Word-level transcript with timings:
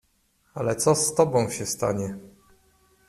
"Ale 0.53 0.75
co 0.75 0.95
z 0.95 1.15
tobą 1.15 1.49
się 1.49 1.65
stanie?" 1.65 2.17